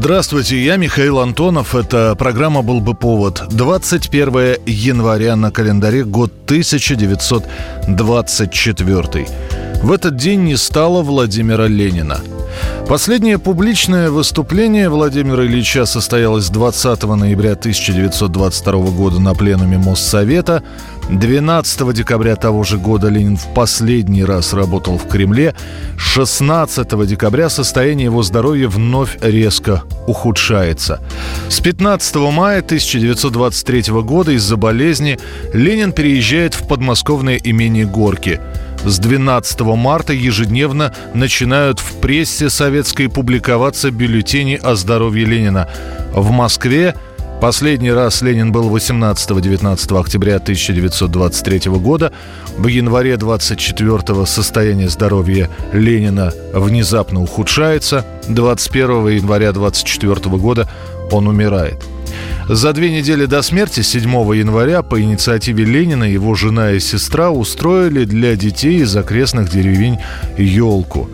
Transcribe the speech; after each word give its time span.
Здравствуйте, 0.00 0.64
я 0.64 0.76
Михаил 0.76 1.18
Антонов. 1.18 1.74
Это 1.74 2.14
программа 2.16 2.62
«Был 2.62 2.80
бы 2.80 2.94
повод». 2.94 3.42
21 3.50 4.58
января 4.64 5.34
на 5.34 5.50
календаре, 5.50 6.04
год 6.04 6.32
1924. 6.44 9.26
В 9.82 9.90
этот 9.90 10.16
день 10.16 10.44
не 10.44 10.56
стало 10.56 11.02
Владимира 11.02 11.66
Ленина. 11.66 12.20
Последнее 12.88 13.40
публичное 13.40 14.12
выступление 14.12 14.88
Владимира 14.88 15.44
Ильича 15.44 15.84
состоялось 15.84 16.48
20 16.48 17.02
ноября 17.02 17.54
1922 17.54 18.72
года 18.92 19.20
на 19.20 19.34
пленуме 19.34 19.78
Моссовета. 19.78 20.62
12 21.10 21.94
декабря 21.94 22.36
того 22.36 22.64
же 22.64 22.76
года 22.76 23.08
Ленин 23.08 23.36
в 23.36 23.54
последний 23.54 24.24
раз 24.24 24.52
работал 24.52 24.98
в 24.98 25.08
Кремле. 25.08 25.54
16 25.96 27.06
декабря 27.06 27.48
состояние 27.48 28.06
его 28.06 28.22
здоровья 28.22 28.68
вновь 28.68 29.16
резко 29.22 29.84
ухудшается. 30.06 31.00
С 31.48 31.60
15 31.60 32.16
мая 32.16 32.58
1923 32.58 33.92
года 34.02 34.32
из-за 34.32 34.56
болезни 34.56 35.18
Ленин 35.54 35.92
переезжает 35.92 36.54
в 36.54 36.68
подмосковное 36.68 37.36
имение 37.36 37.86
Горки. 37.86 38.40
С 38.84 38.98
12 38.98 39.60
марта 39.60 40.12
ежедневно 40.12 40.94
начинают 41.14 41.80
в 41.80 42.00
прессе 42.00 42.50
советской 42.50 43.08
публиковаться 43.08 43.90
бюллетени 43.90 44.60
о 44.62 44.76
здоровье 44.76 45.24
Ленина. 45.24 45.68
В 46.12 46.30
Москве 46.30 46.94
Последний 47.40 47.92
раз 47.92 48.20
Ленин 48.20 48.50
был 48.50 48.68
18-19 48.76 50.00
октября 50.00 50.36
1923 50.36 51.70
года. 51.70 52.12
В 52.56 52.66
январе 52.66 53.16
24 53.16 54.26
состояние 54.26 54.88
здоровья 54.88 55.48
Ленина 55.72 56.32
внезапно 56.52 57.22
ухудшается. 57.22 58.04
21 58.28 59.06
января 59.08 59.52
24 59.52 60.36
года 60.36 60.68
он 61.12 61.28
умирает. 61.28 61.76
За 62.48 62.72
две 62.72 62.90
недели 62.90 63.26
до 63.26 63.42
смерти, 63.42 63.82
7 63.82 64.10
января, 64.34 64.82
по 64.82 65.00
инициативе 65.00 65.64
Ленина, 65.64 66.04
его 66.04 66.34
жена 66.34 66.72
и 66.72 66.80
сестра 66.80 67.30
устроили 67.30 68.04
для 68.04 68.36
детей 68.36 68.80
из 68.80 68.96
окрестных 68.96 69.50
деревень 69.50 69.98
елку. 70.38 71.08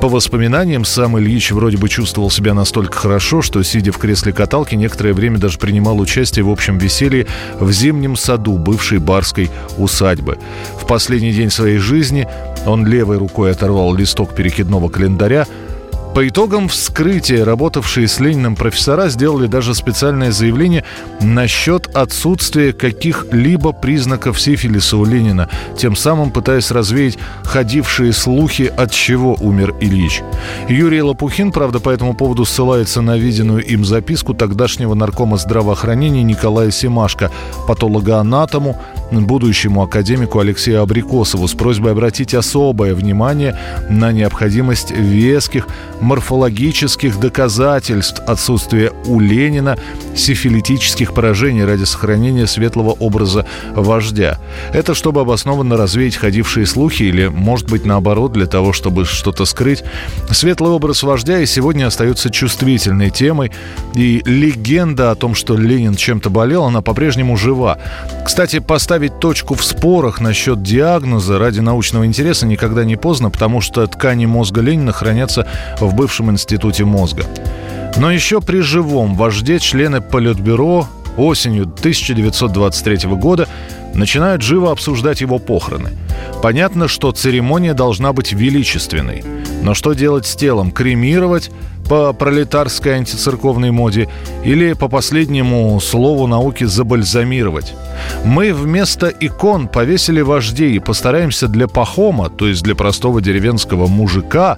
По 0.00 0.08
воспоминаниям, 0.08 0.86
сам 0.86 1.18
Ильич 1.18 1.50
вроде 1.52 1.76
бы 1.76 1.90
чувствовал 1.90 2.30
себя 2.30 2.54
настолько 2.54 2.96
хорошо, 2.96 3.42
что, 3.42 3.62
сидя 3.62 3.92
в 3.92 3.98
кресле 3.98 4.32
каталки, 4.32 4.74
некоторое 4.74 5.12
время 5.12 5.36
даже 5.36 5.58
принимал 5.58 6.00
участие 6.00 6.42
в 6.42 6.48
общем 6.48 6.78
веселье 6.78 7.26
в 7.58 7.70
зимнем 7.70 8.16
саду 8.16 8.56
бывшей 8.56 8.98
барской 8.98 9.50
усадьбы. 9.76 10.38
В 10.80 10.86
последний 10.86 11.32
день 11.32 11.50
своей 11.50 11.76
жизни 11.76 12.26
он 12.64 12.86
левой 12.86 13.18
рукой 13.18 13.50
оторвал 13.50 13.94
листок 13.94 14.34
перекидного 14.34 14.88
календаря, 14.88 15.46
по 16.14 16.26
итогам 16.26 16.68
вскрытия 16.68 17.44
работавшие 17.44 18.08
с 18.08 18.18
Лениным 18.18 18.56
профессора 18.56 19.08
сделали 19.08 19.46
даже 19.46 19.74
специальное 19.74 20.32
заявление 20.32 20.84
насчет 21.20 21.86
отсутствия 21.94 22.72
каких-либо 22.72 23.72
признаков 23.72 24.40
сифилиса 24.40 24.96
у 24.96 25.04
Ленина, 25.04 25.48
тем 25.76 25.94
самым 25.94 26.30
пытаясь 26.30 26.70
развеять 26.70 27.18
ходившие 27.44 28.12
слухи, 28.12 28.72
от 28.76 28.90
чего 28.90 29.36
умер 29.40 29.74
Ильич. 29.80 30.22
Юрий 30.68 31.02
Лопухин, 31.02 31.52
правда, 31.52 31.78
по 31.78 31.90
этому 31.90 32.14
поводу 32.14 32.44
ссылается 32.44 33.02
на 33.02 33.16
виденную 33.16 33.64
им 33.64 33.84
записку 33.84 34.34
тогдашнего 34.34 34.94
наркома 34.94 35.36
здравоохранения 35.36 36.22
Николая 36.22 36.70
Семашко, 36.70 37.30
патологоанатому, 37.68 38.76
будущему 39.10 39.82
академику 39.82 40.38
Алексею 40.38 40.82
Абрикосову 40.82 41.48
с 41.48 41.54
просьбой 41.54 41.92
обратить 41.92 42.34
особое 42.34 42.94
внимание 42.94 43.58
на 43.88 44.12
необходимость 44.12 44.90
веских 44.90 45.66
морфологических 46.00 47.18
доказательств 47.18 48.22
отсутствия 48.26 48.92
у 49.06 49.20
Ленина 49.20 49.76
сифилитических 50.14 51.12
поражений 51.14 51.64
ради 51.64 51.84
сохранения 51.84 52.46
светлого 52.46 52.90
образа 52.90 53.46
вождя. 53.74 54.38
Это 54.72 54.94
чтобы 54.94 55.20
обоснованно 55.20 55.76
развеять 55.76 56.16
ходившие 56.16 56.66
слухи 56.66 57.04
или, 57.04 57.26
может 57.26 57.68
быть, 57.68 57.84
наоборот, 57.84 58.32
для 58.32 58.46
того, 58.46 58.72
чтобы 58.72 59.04
что-то 59.04 59.44
скрыть. 59.44 59.82
Светлый 60.30 60.72
образ 60.72 61.02
вождя 61.02 61.40
и 61.40 61.46
сегодня 61.46 61.86
остается 61.86 62.30
чувствительной 62.30 63.10
темой, 63.10 63.50
и 63.94 64.22
легенда 64.24 65.10
о 65.10 65.14
том, 65.14 65.34
что 65.34 65.56
Ленин 65.56 65.94
чем-то 65.94 66.30
болел, 66.30 66.64
она 66.64 66.82
по-прежнему 66.82 67.36
жива. 67.36 67.78
Кстати, 68.24 68.58
поставить 68.58 68.99
точку 69.08 69.54
в 69.54 69.64
спорах 69.64 70.20
насчет 70.20 70.62
диагноза 70.62 71.38
ради 71.38 71.60
научного 71.60 72.06
интереса 72.06 72.46
никогда 72.46 72.84
не 72.84 72.96
поздно, 72.96 73.30
потому 73.30 73.60
что 73.60 73.86
ткани 73.86 74.26
мозга 74.26 74.60
Ленина 74.60 74.92
хранятся 74.92 75.46
в 75.80 75.94
бывшем 75.94 76.30
институте 76.30 76.84
мозга. 76.84 77.24
Но 77.96 78.10
еще 78.10 78.40
при 78.40 78.60
живом 78.60 79.14
вожде 79.14 79.58
члены 79.58 80.00
Политбюро 80.00 80.88
осенью 81.16 81.64
1923 81.64 83.08
года 83.10 83.48
начинают 83.94 84.42
живо 84.42 84.72
обсуждать 84.72 85.20
его 85.20 85.38
похороны. 85.38 85.90
Понятно, 86.42 86.88
что 86.88 87.12
церемония 87.12 87.74
должна 87.74 88.12
быть 88.12 88.32
величественной. 88.32 89.24
Но 89.62 89.74
что 89.74 89.92
делать 89.92 90.26
с 90.26 90.36
телом? 90.36 90.70
Кремировать 90.70 91.50
по 91.90 92.12
пролетарской 92.12 92.92
антицерковной 92.92 93.72
моде 93.72 94.08
или 94.44 94.74
по 94.74 94.86
последнему 94.86 95.80
слову 95.80 96.28
науки 96.28 96.62
забальзамировать? 96.62 97.74
Мы 98.24 98.54
вместо 98.54 99.08
икон 99.08 99.66
повесили 99.66 100.20
вождей 100.20 100.76
и 100.76 100.78
постараемся 100.78 101.48
для 101.48 101.66
пахома, 101.66 102.30
то 102.30 102.46
есть 102.46 102.62
для 102.62 102.76
простого 102.76 103.20
деревенского 103.20 103.88
мужика, 103.88 104.56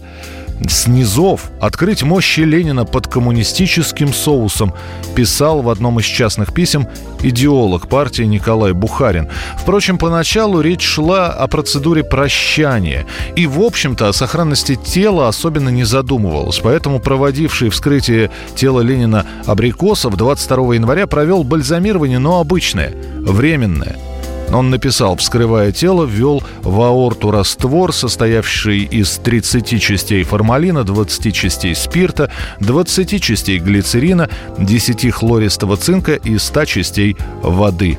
с 0.69 0.87
низов 0.87 1.51
открыть 1.61 2.03
мощи 2.03 2.41
Ленина 2.41 2.85
под 2.85 3.07
коммунистическим 3.07 4.13
соусом, 4.13 4.75
писал 5.15 5.63
в 5.63 5.69
одном 5.69 6.01
из 6.01 6.05
частных 6.05 6.53
писем 6.53 6.89
идеолог 7.23 7.89
партии 7.89 8.23
Николай 8.23 8.73
Бухарин. 8.73 9.29
Впрочем, 9.57 9.99
поначалу 9.99 10.61
речь 10.61 10.83
шла 10.83 11.29
о 11.29 11.47
процедуре 11.47 12.05
прощания. 12.05 13.07
И, 13.37 13.47
в 13.47 13.61
общем-то, 13.61 14.09
о 14.09 14.13
сохранности 14.13 14.77
тела 14.77 15.29
особенно 15.29 15.69
не 15.69 15.85
задумывалось. 15.85 16.61
Поэтому 16.63 17.01
проводивший 17.01 17.71
вскрытие 17.71 18.31
тела 18.55 18.81
Ленина 18.81 19.27
Абрикосов 19.47 20.17
22 20.17 20.75
января 20.75 21.07
провел 21.07 21.45
бальзамирование, 21.45 22.19
но 22.19 22.41
обычное, 22.41 22.93
временное– 23.21 23.97
он 24.53 24.71
написал, 24.71 25.17
вскрывая 25.17 25.73
тело, 25.73 26.05
ввел 26.05 26.43
в 26.63 26.81
аорту 26.81 27.31
раствор, 27.31 27.93
состоявший 27.93 28.81
из 28.81 29.17
30 29.19 29.81
частей 29.81 30.23
формалина, 30.25 30.85
20 30.85 31.35
частей 31.35 31.75
спирта, 31.75 32.31
20 32.61 33.23
частей 33.23 33.59
глицерина, 33.59 34.29
10 34.59 35.11
хлористого 35.11 35.77
цинка 35.77 36.15
и 36.15 36.39
100 36.39 36.65
частей 36.67 37.17
воды. 37.43 37.99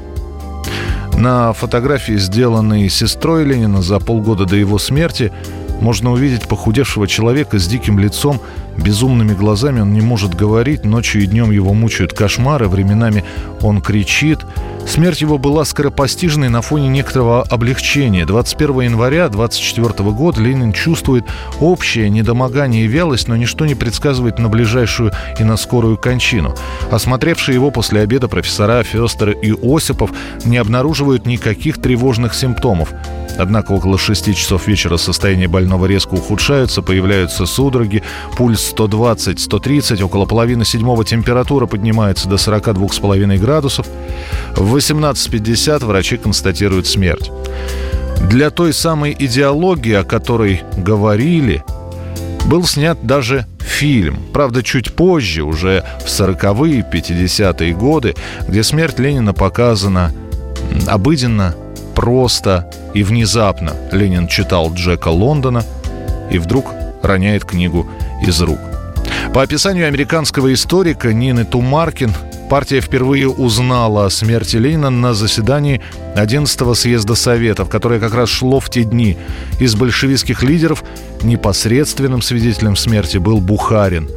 На 1.17 1.53
фотографии, 1.53 2.17
сделанной 2.17 2.89
сестрой 2.89 3.45
Ленина 3.45 3.81
за 3.81 3.99
полгода 3.99 4.45
до 4.45 4.55
его 4.55 4.77
смерти, 4.79 5.31
можно 5.83 6.11
увидеть 6.11 6.47
похудевшего 6.47 7.07
человека 7.07 7.59
с 7.59 7.67
диким 7.67 7.99
лицом, 7.99 8.39
безумными 8.77 9.33
глазами. 9.33 9.81
Он 9.81 9.93
не 9.93 10.01
может 10.01 10.33
говорить, 10.33 10.85
ночью 10.85 11.21
и 11.21 11.27
днем 11.27 11.51
его 11.51 11.73
мучают 11.73 12.13
кошмары, 12.13 12.67
временами 12.67 13.23
он 13.61 13.81
кричит– 13.81 14.39
Смерть 14.85 15.21
его 15.21 15.37
была 15.37 15.65
скоропостижной 15.65 16.49
на 16.49 16.61
фоне 16.61 16.87
некоторого 16.89 17.43
облегчения. 17.43 18.25
21 18.25 18.81
января 18.81 19.29
24 19.29 20.11
года 20.11 20.41
Ленин 20.41 20.73
чувствует 20.73 21.25
общее 21.59 22.09
недомогание 22.09 22.83
и 22.83 22.87
вялость, 22.87 23.27
но 23.27 23.35
ничто 23.35 23.65
не 23.65 23.75
предсказывает 23.75 24.39
на 24.39 24.49
ближайшую 24.49 25.11
и 25.39 25.43
на 25.43 25.57
скорую 25.57 25.97
кончину. 25.97 26.53
Осмотревшие 26.91 27.55
его 27.55 27.71
после 27.71 28.01
обеда 28.01 28.27
профессора 28.27 28.83
Фестер 28.83 29.31
и 29.31 29.51
Осипов 29.51 30.11
не 30.45 30.57
обнаруживают 30.57 31.25
никаких 31.25 31.81
тревожных 31.81 32.33
симптомов. 32.33 32.93
Однако 33.37 33.71
около 33.71 33.97
6 33.97 34.35
часов 34.35 34.67
вечера 34.67 34.97
состояние 34.97 35.47
больного 35.47 35.85
резко 35.85 36.13
ухудшается, 36.13 36.81
появляются 36.81 37.45
судороги, 37.45 38.03
пульс 38.37 38.73
120-130, 38.75 40.03
около 40.03 40.25
половины 40.25 40.65
седьмого 40.65 41.03
температура 41.03 41.65
поднимается 41.65 42.29
до 42.29 42.35
42,5 42.35 43.37
градусов. 43.37 43.87
В 44.55 44.75
18.50 44.75 45.85
врачи 45.85 46.17
констатируют 46.17 46.87
смерть. 46.87 47.31
Для 48.29 48.49
той 48.49 48.73
самой 48.73 49.15
идеологии, 49.17 49.93
о 49.93 50.03
которой 50.03 50.61
говорили, 50.77 51.63
был 52.45 52.65
снят 52.65 52.97
даже 53.03 53.45
фильм. 53.59 54.19
Правда, 54.33 54.63
чуть 54.63 54.93
позже, 54.93 55.43
уже 55.43 55.83
в 56.01 56.07
40-е, 56.07 56.85
50-е 56.91 57.73
годы, 57.73 58.15
где 58.47 58.63
смерть 58.63 58.99
Ленина 58.99 59.33
показана 59.33 60.11
Обыденно, 60.87 61.55
просто 61.95 62.69
и 62.93 63.03
внезапно 63.03 63.73
Ленин 63.91 64.27
читал 64.27 64.73
Джека 64.73 65.09
Лондона 65.09 65.63
и 66.31 66.37
вдруг 66.37 66.67
роняет 67.01 67.45
книгу 67.45 67.87
из 68.25 68.41
рук. 68.41 68.59
По 69.33 69.41
описанию 69.41 69.87
американского 69.87 70.53
историка 70.53 71.11
Нины 71.11 71.43
Тумаркин, 71.43 72.13
партия 72.49 72.81
впервые 72.81 73.27
узнала 73.27 74.05
о 74.05 74.09
смерти 74.09 74.57
Ленина 74.57 74.89
на 74.89 75.13
заседании 75.13 75.81
11-го 76.15 76.73
съезда 76.75 77.15
Советов, 77.15 77.69
которое 77.69 77.99
как 77.99 78.13
раз 78.13 78.29
шло 78.29 78.59
в 78.59 78.69
те 78.69 78.83
дни. 78.83 79.17
Из 79.59 79.75
большевистских 79.75 80.43
лидеров 80.43 80.83
непосредственным 81.23 82.21
свидетелем 82.21 82.75
смерти 82.75 83.17
был 83.17 83.39
Бухарин. 83.39 84.09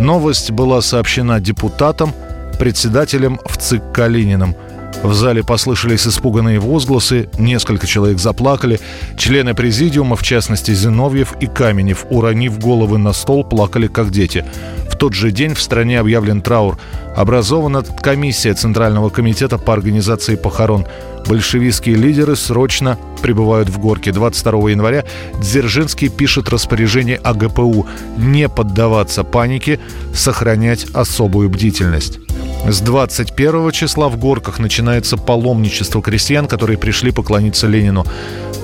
Новость 0.00 0.50
была 0.50 0.80
сообщена 0.80 1.38
депутатам, 1.38 2.12
председателем 2.58 3.40
в 3.44 3.56
ЦИК 3.56 3.82
Калининым– 3.92 4.56
в 5.02 5.14
зале 5.14 5.44
послышались 5.44 6.06
испуганные 6.06 6.58
возгласы, 6.58 7.28
несколько 7.38 7.86
человек 7.86 8.18
заплакали. 8.18 8.80
Члены 9.16 9.54
президиума, 9.54 10.16
в 10.16 10.22
частности 10.22 10.74
Зиновьев 10.74 11.34
и 11.40 11.46
Каменев, 11.46 12.06
уронив 12.10 12.58
головы 12.58 12.98
на 12.98 13.12
стол, 13.12 13.44
плакали 13.44 13.86
как 13.86 14.10
дети. 14.10 14.44
В 14.90 14.96
тот 14.96 15.12
же 15.12 15.30
день 15.30 15.54
в 15.54 15.60
стране 15.60 16.00
объявлен 16.00 16.40
траур. 16.40 16.78
Образована 17.14 17.82
комиссия 17.82 18.54
Центрального 18.54 19.10
комитета 19.10 19.58
по 19.58 19.72
организации 19.72 20.34
похорон. 20.34 20.86
Большевистские 21.28 21.96
лидеры 21.96 22.34
срочно 22.34 22.98
прибывают 23.22 23.68
в 23.68 23.78
Горке. 23.78 24.12
22 24.12 24.70
января 24.70 25.04
Дзержинский 25.40 26.08
пишет 26.08 26.48
распоряжение 26.48 27.16
АГПУ 27.16 27.86
не 28.16 28.48
поддаваться 28.48 29.24
панике, 29.24 29.78
сохранять 30.14 30.86
особую 30.94 31.50
бдительность. 31.50 32.25
С 32.68 32.80
21 32.80 33.70
числа 33.70 34.08
в 34.08 34.18
Горках 34.18 34.58
начинается 34.58 35.16
паломничество 35.16 36.02
крестьян, 36.02 36.48
которые 36.48 36.76
пришли 36.76 37.12
поклониться 37.12 37.68
Ленину. 37.68 38.04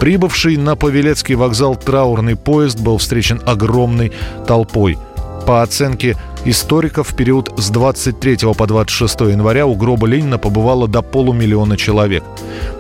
Прибывший 0.00 0.56
на 0.56 0.74
Павелецкий 0.74 1.36
вокзал 1.36 1.76
траурный 1.76 2.34
поезд 2.34 2.80
был 2.80 2.98
встречен 2.98 3.40
огромной 3.46 4.10
толпой. 4.48 4.98
По 5.46 5.62
оценке 5.62 6.16
историков, 6.44 7.08
в 7.10 7.16
период 7.16 7.52
с 7.56 7.70
23 7.70 8.54
по 8.56 8.66
26 8.66 9.20
января 9.20 9.66
у 9.66 9.74
гроба 9.74 10.06
Ленина 10.06 10.38
побывало 10.38 10.88
до 10.88 11.02
полумиллиона 11.02 11.76
человек. 11.76 12.24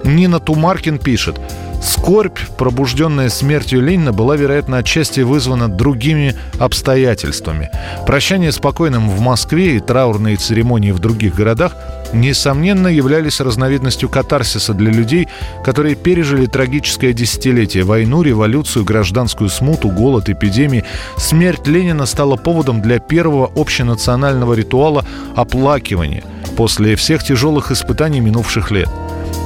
Нина 0.04 0.40
Тумаркин 0.40 0.98
пишет– 0.98 1.40
Скорбь, 1.82 2.38
пробужденная 2.56 3.28
смертью 3.28 3.82
Ленина, 3.82 4.12
была, 4.12 4.36
вероятно, 4.36 4.78
отчасти 4.78 5.20
вызвана 5.20 5.68
другими 5.68 6.36
обстоятельствами. 6.60 7.70
Прощание 8.06 8.52
с 8.52 8.58
покойным 8.58 9.10
в 9.10 9.20
Москве 9.20 9.76
и 9.76 9.80
траурные 9.80 10.36
церемонии 10.36 10.92
в 10.92 11.00
других 11.00 11.34
городах 11.34 11.74
несомненно 12.12 12.88
являлись 12.88 13.40
разновидностью 13.40 14.08
катарсиса 14.08 14.74
для 14.74 14.90
людей, 14.90 15.28
которые 15.64 15.94
пережили 15.94 16.46
трагическое 16.46 17.12
десятилетие– 17.12 17.82
войну, 17.84 18.22
революцию, 18.22 18.84
гражданскую 18.84 19.50
смуту, 19.50 19.88
голод, 19.88 20.28
эпидемии. 20.28 20.84
Смерть 21.16 21.66
Ленина 21.66 22.06
стала 22.06 22.36
поводом 22.36 22.82
для 22.82 22.98
первого 22.98 23.50
общенационального 23.54 24.54
ритуала 24.54 25.04
оплакивания 25.34 26.22
после 26.56 26.96
всех 26.96 27.24
тяжелых 27.24 27.70
испытаний 27.70 28.20
минувших 28.20 28.70
лет– 28.70 28.88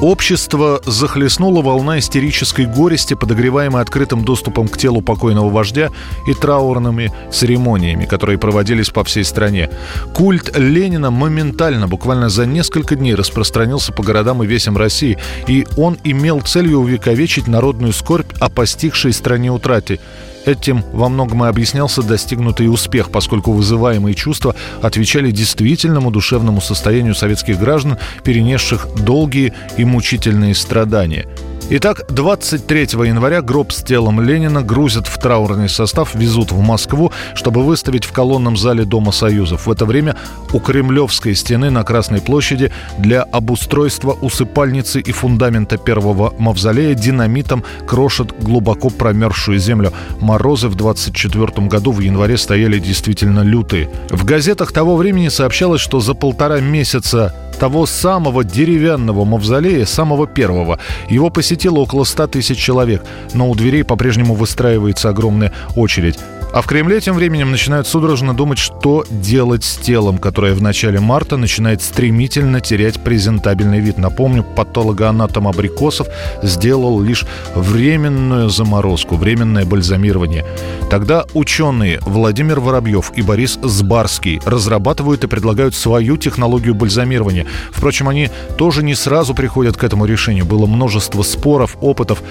Общество 0.03 0.83
захлестнула 0.85 1.63
волна 1.63 1.99
истерической 2.01 2.67
горести, 2.67 3.15
подогреваемой 3.15 3.81
открытым 3.81 4.25
доступом 4.25 4.69
к 4.69 4.77
телу 4.77 5.01
покойного 5.01 5.49
вождя 5.49 5.91
и 6.29 6.35
траурными 6.35 7.11
церемониями, 7.33 8.05
которые 8.05 8.37
проводились 8.37 8.91
по 8.91 9.05
всей 9.05 9.25
стране. 9.25 9.71
Культ 10.13 10.55
Ленина 10.55 11.11
моментально, 11.11 11.89
буквально 11.89 12.29
за 12.29 12.45
несколько 12.45 12.95
дней 12.95 13.15
распространился 13.15 13.91
по 13.91 14.03
городам 14.03 14.43
и 14.43 14.47
весям 14.47 14.77
России, 14.77 15.17
и 15.47 15.67
он 15.79 15.97
имел 16.05 16.43
целью 16.43 16.81
увековечить 16.81 17.47
народную 17.47 17.95
скорбь 17.95 18.31
о 18.39 18.51
постигшей 18.51 19.15
стране 19.15 19.51
утрате 19.51 19.99
Этим 20.47 20.85
во 20.93 21.09
многом 21.09 21.45
и 21.45 21.49
объяснялся 21.49 22.03
достигнутый 22.03 22.73
успех, 22.73 23.11
поскольку 23.11 23.51
вызываемые 23.53 24.15
чувства 24.15 24.55
отвечали 24.81 25.33
действительному 25.33 26.13
душевному 26.13 26.61
состоянию 26.61 27.17
советских 27.17 27.59
граждан, 27.59 27.99
перенесших 28.23 28.87
долгие 29.05 29.53
и 29.77 29.85
мучительные 29.85 30.55
страдания– 30.55 31.27
Итак, 31.69 32.05
23 32.09 32.83
января 33.09 33.43
гроб 33.43 33.73
с 33.73 33.83
телом 33.83 34.21
Ленина 34.21 34.63
грузят 34.63 35.09
в 35.09 35.19
траурный 35.19 35.69
состав, 35.69 36.15
везут 36.15 36.53
в 36.53 36.61
Москву, 36.61 37.11
чтобы 37.35 37.65
выставить 37.65 38.05
в 38.05 38.13
колонном 38.13 38.57
зале 38.57 38.85
Дома 38.85 39.11
Союзов. 39.11 39.67
В 39.67 39.73
это 39.73 39.85
время 39.85 40.15
у 40.53 40.61
Кремлевской 40.61 41.35
стены 41.35 41.71
на 41.71 41.83
Красной 41.83 42.21
площади 42.21 42.71
для 42.99 43.25
обустройства 43.25 44.13
усыпальницы 44.13 45.01
и 45.01 45.11
фундамента 45.11 45.77
первого 45.77 46.33
мавзолея 46.39 46.95
динамитом 46.95 47.65
крошат 47.85 48.33
глубоко 48.41 48.89
промерзшую 48.89 49.59
землю. 49.59 49.93
Морозы 50.21 50.69
в 50.69 50.77
24 50.77 51.67
году 51.67 51.91
в 51.91 51.99
январе 51.99 52.37
стояли 52.37 52.79
действительно 52.79 53.41
лютые. 53.41 53.91
В 54.11 54.25
газетах 54.25 54.71
того 54.71 54.95
времени 54.95 55.31
сообщалось, 55.31 55.81
что 55.81 55.99
за 55.99 56.15
полтора 56.15 56.61
месяца 56.61 57.35
того 57.57 57.87
самого 57.87 58.45
деревянного 58.45 59.25
мавзолея, 59.25 59.85
самого 59.85 60.27
первого. 60.27 60.79
Его 61.09 61.31
посетило 61.31 61.79
около 61.79 62.05
100 62.05 62.27
тысяч 62.29 62.59
человек, 62.59 63.05
но 63.35 63.51
у 63.51 63.55
дверей 63.55 63.85
по-прежнему 63.85 64.35
выстраивается 64.35 65.09
огромная 65.09 65.53
очередь. 65.75 66.19
А 66.53 66.63
в 66.63 66.67
Кремле 66.67 67.01
тем 67.01 67.15
временем 67.17 67.51
начинают 67.51 67.87
судорожно 67.87 68.35
думать, 68.35 68.59
что 68.59 69.05
делать 69.11 69.63
с 69.63 69.77
телом, 69.77 70.17
которое 70.17 70.55
в 70.55 70.63
начале 70.63 71.01
марта 71.01 71.37
начинает 71.37 71.83
стремительно 71.83 72.61
терять 72.61 73.03
презентабельный 73.03 73.81
вид. 73.81 73.99
Напомню, 73.99 74.43
патологоанатом 74.43 75.49
Абрикосов 75.49 76.07
сделал 76.43 77.01
лишь 77.01 77.27
временную 77.55 78.49
заморозку, 78.49 79.17
временное 79.17 79.67
бальзамирование. 79.67 80.47
Тогда 80.89 81.27
ученые 81.35 81.99
Владимир 82.03 82.61
Воробьев 82.61 83.13
и 83.17 83.23
Борис 83.23 83.59
Сбарский 83.63 84.41
разрабатывают 84.47 85.25
и 85.25 85.27
предлагают 85.27 85.75
свою 85.75 86.17
технологию 86.17 86.75
бальзамирования. 86.75 87.47
Впрочем, 87.71 88.09
они 88.09 88.31
тоже 88.57 88.83
не 88.83 88.95
сразу 88.95 89.35
приходят 89.35 89.77
к 89.77 89.85
этому 89.85 90.07
решению. 90.07 90.47
Было 90.47 90.67
множество 90.67 91.23
споров, 91.23 91.77
опытов. 91.83 92.23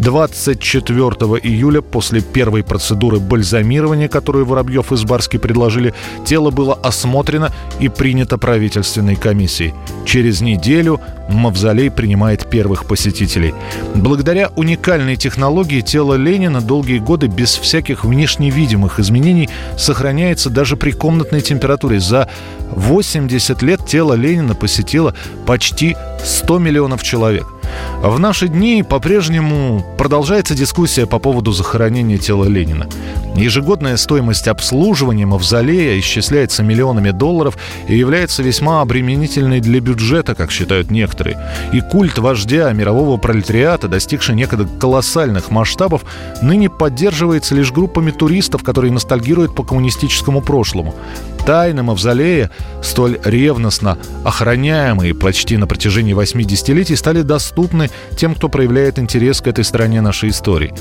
24 0.00 1.04
июля 1.42 1.80
после 1.80 2.22
первой 2.22 2.64
процедуры 2.64 3.20
бальзамирования 3.20 3.57
программирования, 3.58 4.08
которую 4.08 4.46
Воробьев 4.46 4.92
и 4.92 4.96
Сбарский 4.96 5.40
предложили, 5.40 5.92
тело 6.24 6.50
было 6.50 6.74
осмотрено 6.74 7.50
и 7.80 7.88
принято 7.88 8.38
правительственной 8.38 9.16
комиссией. 9.16 9.74
Через 10.06 10.40
неделю 10.40 11.00
Мавзолей 11.28 11.90
принимает 11.90 12.48
первых 12.48 12.84
посетителей. 12.86 13.54
Благодаря 13.96 14.50
уникальной 14.54 15.16
технологии 15.16 15.80
тело 15.80 16.14
Ленина 16.14 16.60
долгие 16.60 16.98
годы 16.98 17.26
без 17.26 17.56
всяких 17.56 18.04
внешне 18.04 18.50
видимых 18.50 19.00
изменений 19.00 19.48
сохраняется 19.76 20.50
даже 20.50 20.76
при 20.76 20.92
комнатной 20.92 21.40
температуре. 21.40 21.98
За 21.98 22.28
80 22.70 23.60
лет 23.62 23.84
тело 23.86 24.14
Ленина 24.14 24.54
посетило 24.54 25.14
почти 25.46 25.96
100 26.24 26.58
миллионов 26.58 27.02
человек. 27.02 27.46
В 28.02 28.18
наши 28.18 28.46
дни 28.48 28.84
по-прежнему 28.88 29.84
продолжается 29.98 30.54
дискуссия 30.54 31.06
по 31.06 31.18
поводу 31.18 31.52
захоронения 31.52 32.18
тела 32.18 32.44
Ленина. 32.44 32.86
Ежегодная 33.34 33.96
стоимость 33.96 34.48
обслуживания 34.48 35.26
мавзолея 35.26 35.98
исчисляется 35.98 36.62
миллионами 36.62 37.10
долларов 37.10 37.56
и 37.88 37.96
является 37.96 38.42
весьма 38.42 38.82
обременительной 38.82 39.60
для 39.60 39.80
бюджета, 39.80 40.34
как 40.34 40.50
считают 40.50 40.90
некоторые. 40.90 41.38
И 41.72 41.80
культ 41.80 42.18
вождя 42.18 42.72
мирового 42.72 43.16
пролетариата, 43.16 43.88
достигший 43.88 44.34
некогда 44.34 44.66
колоссальных 44.78 45.50
масштабов, 45.50 46.02
ныне 46.42 46.70
поддерживается 46.70 47.54
лишь 47.54 47.72
группами 47.72 48.10
туристов, 48.10 48.62
которые 48.62 48.92
ностальгируют 48.92 49.54
по 49.54 49.62
коммунистическому 49.62 50.40
прошлому. 50.40 50.94
Тайны 51.46 51.82
мавзолея, 51.82 52.50
столь 52.82 53.18
ревностно 53.24 53.96
охраняемые 54.24 55.14
почти 55.14 55.56
на 55.56 55.66
протяжении 55.66 56.12
восьми 56.12 56.44
десятилетий, 56.44 56.94
стали 56.94 57.22
доступны 57.58 57.90
тем, 58.16 58.34
кто 58.34 58.48
проявляет 58.48 58.98
интерес 58.98 59.40
к 59.40 59.46
этой 59.48 59.64
стороне 59.64 60.00
нашей 60.00 60.30
истории. 60.30 60.72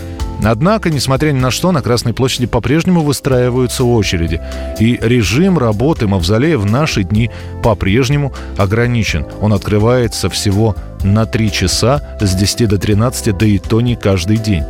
Однако, 0.43 0.91
несмотря 0.91 1.31
ни 1.31 1.39
на 1.39 1.49
что, 1.49 1.71
на 1.71 1.81
Красной 1.81 2.13
площади 2.13 2.45
по-прежнему 2.45 3.01
выстраиваются 3.01 3.83
очереди. 3.83 4.39
И 4.79 4.99
режим 5.01 5.57
работы 5.57 6.07
мавзолея 6.07 6.57
в 6.57 6.65
наши 6.65 7.03
дни 7.03 7.31
по-прежнему 7.63 8.33
ограничен. 8.57 9.25
Он 9.41 9.53
открывается 9.53 10.29
всего 10.29 10.75
на 11.03 11.25
3 11.25 11.51
часа 11.51 12.01
с 12.21 12.35
10 12.35 12.69
до 12.69 12.77
13, 12.77 13.35
да 13.35 13.45
и 13.45 13.57
то 13.57 13.81
не 13.81 13.95
каждый 13.95 14.37
день. 14.37 14.63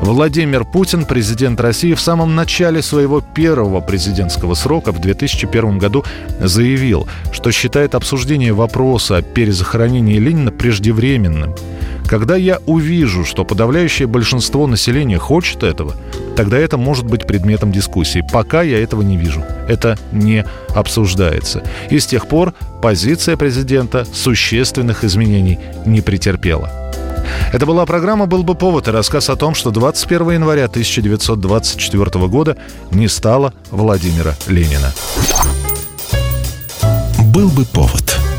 Владимир 0.00 0.64
Путин, 0.64 1.04
президент 1.04 1.60
России, 1.60 1.94
в 1.94 2.00
самом 2.00 2.34
начале 2.34 2.82
своего 2.82 3.20
первого 3.20 3.80
президентского 3.80 4.54
срока 4.54 4.92
в 4.92 5.00
2001 5.00 5.78
году 5.78 6.04
заявил, 6.40 7.06
что 7.32 7.52
считает 7.52 7.94
обсуждение 7.94 8.52
вопроса 8.52 9.18
о 9.18 9.22
перезахоронении 9.22 10.18
Ленина 10.18 10.50
преждевременным. 10.50 11.54
Когда 12.10 12.34
я 12.34 12.58
увижу, 12.66 13.24
что 13.24 13.44
подавляющее 13.44 14.08
большинство 14.08 14.66
населения 14.66 15.18
хочет 15.18 15.62
этого, 15.62 15.94
тогда 16.34 16.58
это 16.58 16.76
может 16.76 17.04
быть 17.04 17.24
предметом 17.24 17.70
дискуссии. 17.70 18.26
Пока 18.32 18.62
я 18.62 18.82
этого 18.82 19.02
не 19.02 19.16
вижу. 19.16 19.44
Это 19.68 19.96
не 20.10 20.44
обсуждается. 20.74 21.62
И 21.88 22.00
с 22.00 22.06
тех 22.06 22.26
пор 22.26 22.52
позиция 22.82 23.36
президента 23.36 24.04
существенных 24.12 25.04
изменений 25.04 25.60
не 25.86 26.00
претерпела. 26.00 26.90
Это 27.52 27.66
была 27.66 27.84
программа 27.86 28.26
«Был 28.26 28.42
бы 28.42 28.54
повод» 28.54 28.88
и 28.88 28.90
рассказ 28.90 29.28
о 29.30 29.36
том, 29.36 29.54
что 29.54 29.70
21 29.70 30.30
января 30.30 30.66
1924 30.66 32.28
года 32.28 32.56
не 32.90 33.08
стало 33.08 33.52
Владимира 33.70 34.34
Ленина. 34.46 34.92
«Был 37.32 37.48
бы 37.48 37.64
повод» 37.64 38.29